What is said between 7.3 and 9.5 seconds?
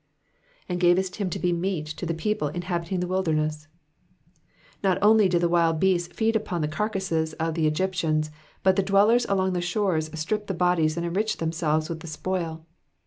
of the Egyptians, but the dwellers